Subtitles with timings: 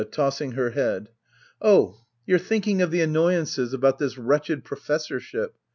[0.09, 1.09] [Tossing her head,]
[1.61, 1.93] Oh^
[2.25, 5.53] you're thinking of the annoyances about this wretched professorship